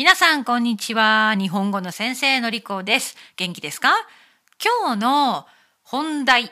[0.00, 1.34] 皆さんこんにちは。
[1.38, 3.18] 日本語の先生のりこです。
[3.36, 3.90] 元気ですか？
[4.58, 5.46] 今日の
[5.82, 6.50] 本題、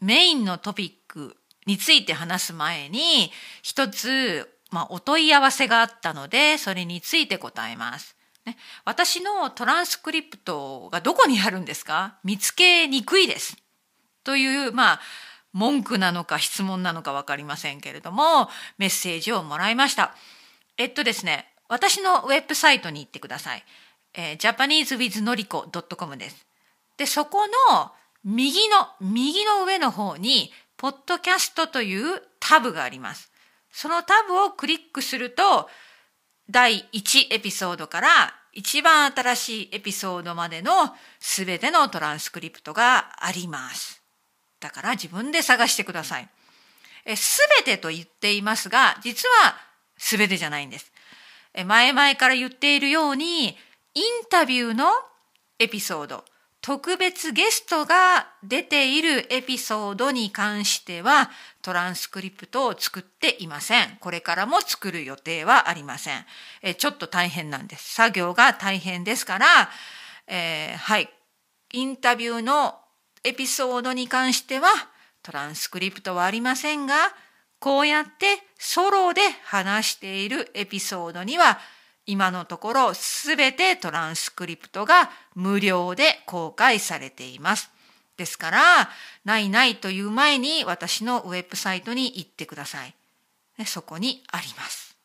[0.00, 1.36] メインのトピック
[1.66, 3.30] について話す前に、
[3.62, 8.16] 一つ、まあ、お問い合わせがあったので、それについて答えます。
[8.44, 12.16] ね、私のトランスクリプトがどこにあるんですか？
[12.24, 13.56] 見つけにくいです。
[14.24, 15.00] という、まあ、
[15.52, 20.12] 文句なのか質問なのか分かりませんけれども、メッセージをもらいました。
[20.76, 23.64] えっとですね、私のウェブサイトに行ってください。
[24.14, 26.46] えー、japanesewithnoriko.com です。
[26.96, 27.92] で、そこの
[28.24, 33.30] 右の、右の上の方に、ポッドキャストというタブがあります。
[33.72, 35.68] そのタブをクリックすると、
[36.50, 40.72] 第1エピソードから一番新しいエピソードまでの
[41.20, 44.02] すべてのトランスクリプトがあります。
[44.60, 46.28] だから自分で探してください。
[47.16, 49.56] すべてと言っていますが、実は
[49.96, 50.90] すべてじゃないんです。
[51.54, 53.56] 前々から言っているように、
[53.94, 54.86] インタビューの
[55.58, 56.24] エピソード、
[56.60, 61.30] 特別ゲストが出ているエピソードに関しては、
[61.62, 63.96] トランスクリプトを作っていません。
[64.00, 66.26] これからも作る予定はありません。
[66.62, 67.94] えちょっと大変なんです。
[67.94, 69.46] 作業が大変ですから、
[70.26, 71.10] えー、はい。
[71.72, 72.78] インタビューの
[73.24, 74.68] エピソードに関しては、
[75.22, 76.94] トランスクリプトはありませんが、
[77.60, 81.58] こうやってソロで話しているエピソードには
[82.06, 87.70] 今のところすべてトランスクリプトが無料で公開されています。
[88.16, 88.90] ですから、
[89.24, 92.94] ないないという前に私のウェブサイトに行ってください。
[93.66, 94.96] そこにあります。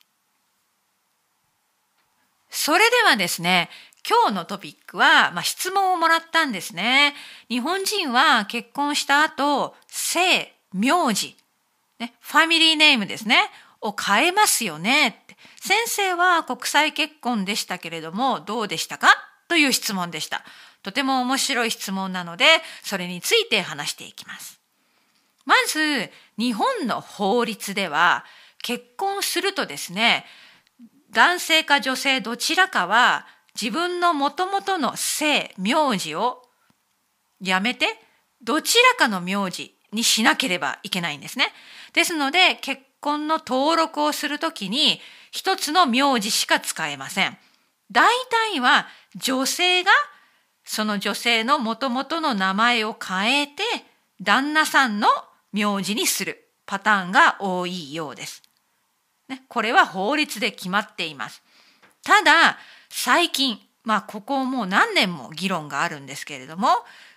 [2.49, 3.69] それではですね、
[4.07, 7.15] 今日のトピックは、まあ、質問をもらったんですね。
[7.49, 11.35] 日本人は結婚した後、姓、名字、
[12.03, 13.49] ね、ファミリーネームですね、
[13.81, 15.37] を変えますよねって。
[15.61, 19.07] 先生は国際結婚でしたけれども、どうでしたか？
[19.47, 20.43] という質問でした。
[20.81, 22.45] とても面白い質問なので、
[22.83, 24.59] それについて話していきます。
[25.45, 28.25] まず、日本の法律では、
[28.61, 30.25] 結婚するとですね、
[31.11, 33.27] 男性か女性どちらかは
[33.61, 36.41] 自分のもともとの姓、名字を
[37.41, 37.87] やめて、
[38.41, 41.53] どちらかの名字にしなければいけないんですね。
[41.93, 44.99] ですので、結婚の登録をするときに、
[45.31, 47.37] 一つの名字しか使えません。
[47.91, 48.07] 大
[48.51, 49.91] 体は女性が
[50.63, 53.63] その女性のもともとの名前を変えて、
[54.21, 55.07] 旦那さんの
[55.51, 58.41] 名字にするパターンが多いようです。
[59.27, 61.43] ね、これは法律で決まっています。
[62.03, 62.57] ただ、
[62.89, 66.69] 最近、まあここもう何年も議論があるんですけれども、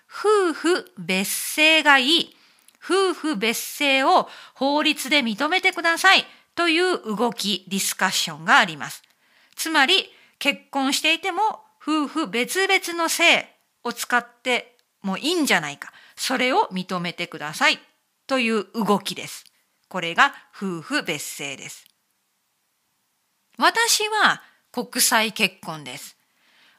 [0.09, 2.37] 夫婦別姓がいい、
[2.87, 6.25] 夫婦別姓を法律で認めてください
[6.55, 9.03] という動き、ディスカッションがあります。
[9.57, 10.09] つまり、
[10.39, 11.41] 結婚していても
[11.83, 13.49] 夫婦別々の姓
[13.83, 15.93] を使ってもいいんじゃないか。
[16.15, 17.79] それを認めてください
[18.27, 19.45] という動きです。
[19.89, 21.87] これが夫婦別姓です。
[23.59, 26.17] 私は国際結婚です。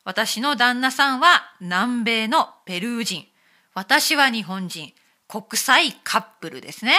[0.04, 3.26] 私の旦那さんは南米のペルー人。
[3.74, 4.94] 私は日本人。
[5.28, 6.94] 国際カップルですね。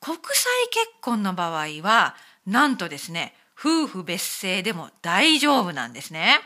[0.00, 0.24] 国際
[0.70, 2.14] 結婚の場合は、
[2.46, 6.40] なんとですね、夫婦別姓でも大丈夫なんですね。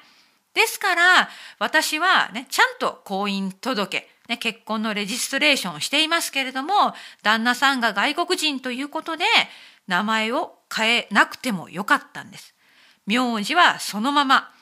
[0.55, 9.25] ですから、私はね、ちゃんと婚姻届、ね、結婚のレジストレーションをしていますけれども、旦那さんが外国人ということで、
[9.87, 12.55] 名前を変えなくてもよかったんです。
[13.07, 14.53] 名字はそのまま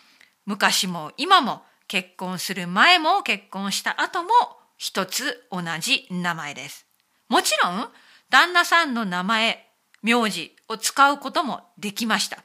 [0.45, 4.29] 昔も今も結婚する前も結婚した後も
[4.77, 6.87] 一つ同じ名前です。
[7.29, 7.89] もちろん
[8.31, 9.69] 旦那さんの名前、
[10.03, 12.39] 名字を使うこともできました。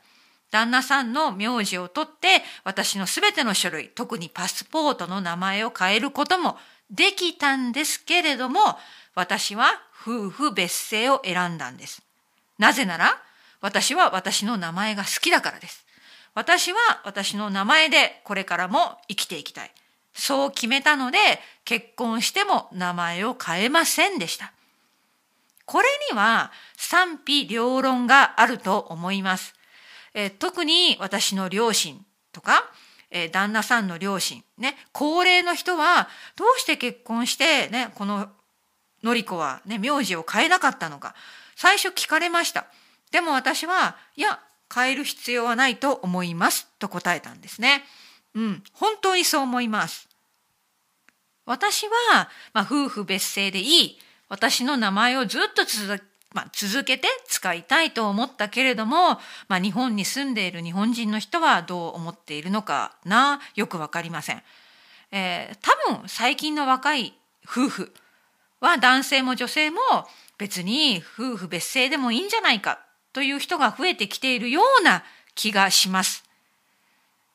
[0.51, 6.57] 旦那さんの名字を取って私のすべての書類、特にパスポートの名前を変えることも
[6.89, 8.59] できたんですけれども、
[9.15, 9.67] 私は
[10.01, 12.01] 夫婦別姓を選んだんです。
[12.57, 13.21] なぜなら、
[13.61, 15.85] 私は私の名前が好きだからです。
[16.33, 19.71] 私は私の名前でこれからも生きていきたい。
[20.13, 21.17] そう決めたので
[21.65, 24.53] 結婚しても名前を変えませんでした。
[25.65, 29.53] これには賛否両論があると思います。
[30.15, 32.03] え、特に私の両親
[32.33, 32.65] とか、
[33.11, 38.29] え、旦那さんの両親、ね、高齢の人はどうして結婚してね、この
[39.03, 41.13] のりこはね、名字を変えなかったのか。
[41.55, 42.65] 最初聞かれました。
[43.11, 44.39] でも私は、いや、
[44.73, 47.83] 変える必要はないと思いますと答えたんですね。
[48.35, 50.07] うん、本当にそう思います。
[51.45, 53.99] 私は、まあ、夫婦別姓でいい。
[54.27, 55.63] 私の名前をずっと
[56.31, 63.39] まあ、続けて使いたいと思ったけれども、まあ、日本に住んでいる日本人の人はどう思っているのかな？
[63.55, 64.43] よく分かりません。
[65.11, 67.93] えー、多分最近の若い夫婦
[68.59, 69.79] は男性も女性も
[70.37, 72.79] 別に夫婦別姓でもいいんじゃないか
[73.11, 75.03] という人が増えてきているような
[75.33, 76.28] 気がします。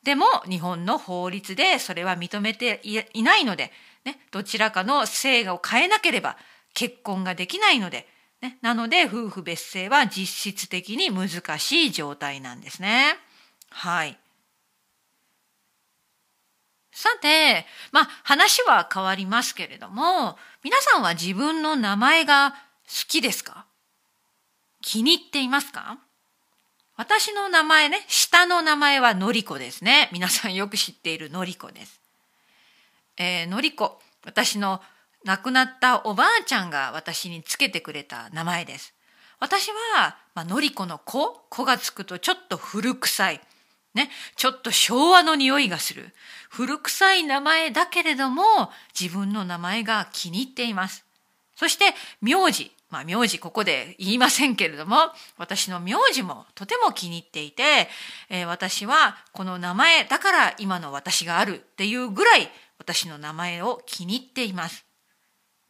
[0.05, 3.71] でも日本の法律でそれは認めていないので、
[4.05, 6.37] ね、どちらかの姓を変えなければ
[6.75, 8.07] 結婚ができないので、
[8.39, 13.15] ね、なので夫婦別姓は実質的に難しい状態なんですね。
[13.71, 14.17] はい。
[16.91, 22.57] さて、まあ話は変わりますけれども、皆さんは自分の名前が好
[23.07, 23.65] きですか？
[24.81, 25.97] 気に入っていますか？
[26.97, 30.09] 私の名前ね、下の名前はのりこですね。
[30.13, 31.99] 皆さんよく知っているのりこです。
[33.17, 34.81] えー、のりこ、私の
[35.25, 38.93] 亡くなったおばあちゃんが私につけてくれた名前です。
[39.41, 43.41] 私は、まあのりこの子、子がつくとちょっと古臭い。
[43.93, 46.13] ね、ちょっと昭和の匂いがする。
[46.49, 48.43] 古臭い名前だけれども、
[48.97, 51.03] 自分の名前が気に入っています。
[51.57, 52.71] そして、名字。
[52.95, 54.95] まあ、名字ここで言いませんけれども、
[55.37, 57.89] 私の名字もとても気に入っていて、
[58.29, 64.85] えー、私はこの名前だから今の私があるっていうぐらい私の名前を気に入っています。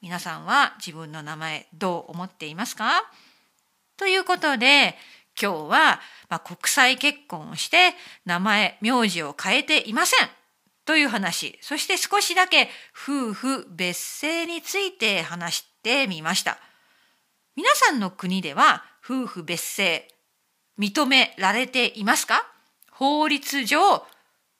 [0.03, 2.91] 皆さんは自分の名前どう思っていますか？
[3.97, 4.95] ということで、
[5.41, 5.99] 今日は、
[6.29, 7.95] まあ、国際結婚をして
[8.25, 10.29] 名前、名字を変えていません。
[10.85, 11.57] という話。
[11.63, 16.59] そして少しだけ夫婦別姓について話してみました。
[17.55, 20.09] 皆さんの国では夫婦別姓
[20.77, 22.45] 認められていますか？
[22.91, 23.79] 法律上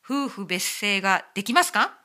[0.02, 2.00] 夫婦別姓ができますか？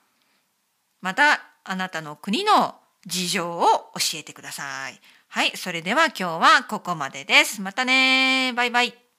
[1.01, 2.75] またあなたの国の
[3.07, 3.63] 事情を
[3.95, 5.01] 教えてください。
[5.29, 7.63] はい、それでは今日はここまでです。
[7.63, 9.10] またねバイバイ。